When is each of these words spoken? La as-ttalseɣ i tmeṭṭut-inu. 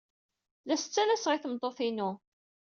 La 0.67 0.73
as-ttalseɣ 0.77 1.31
i 1.33 1.39
tmeṭṭut-inu. 1.43 2.09